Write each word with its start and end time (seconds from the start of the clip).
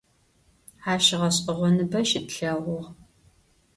Aş 0.91 1.07
ğeş'eğonıbe 1.19 2.01
çç'etlheğuağ. 2.09 2.85